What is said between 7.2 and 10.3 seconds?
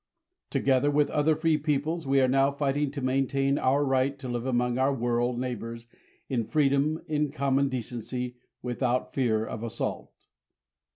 common decency, without fear of assault.